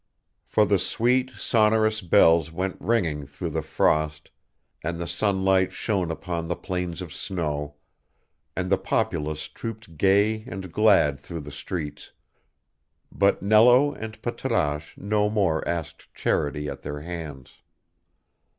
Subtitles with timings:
[0.45, 4.31] For the sweet, sonorous bells went ringing through the frost,
[4.83, 7.75] and the sunlight shone upon the plains of snow,
[8.55, 12.13] and the populace trooped gay and glad through the streets,
[13.11, 17.61] but Nello and Patrasche no more asked charity at their hands.